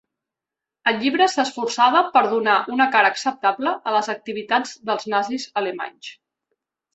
El 0.91 0.95
llibre 1.01 1.25
s"esforçava 1.31 2.01
per 2.15 2.23
donar 2.31 2.55
una 2.77 2.87
cara 2.95 3.11
acceptable 3.17 3.75
a 3.91 3.93
les 3.97 4.11
activitats 4.15 4.73
del 4.91 5.07
nazis 5.17 5.47
alemanys. 5.63 6.11